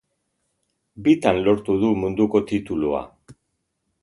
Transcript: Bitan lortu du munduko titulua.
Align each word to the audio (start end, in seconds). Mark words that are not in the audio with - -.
Bitan 1.07 1.37
lortu 1.49 1.77
du 1.85 1.93
munduko 2.05 2.43
titulua. 2.53 3.05